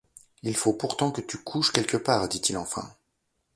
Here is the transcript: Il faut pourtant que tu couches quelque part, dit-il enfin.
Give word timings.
Il 0.41 0.55
faut 0.57 0.73
pourtant 0.73 1.11
que 1.11 1.21
tu 1.21 1.37
couches 1.43 1.71
quelque 1.71 1.95
part, 1.95 2.27
dit-il 2.27 2.57
enfin. 2.57 2.91